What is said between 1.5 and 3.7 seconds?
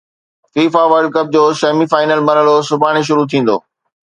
semi final مرحلو سڀاڻي شروع ٿيندو